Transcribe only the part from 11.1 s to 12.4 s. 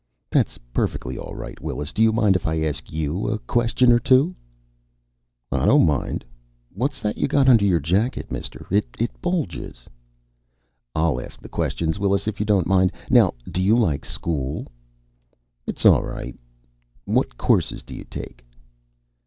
ask the questions, Willis, if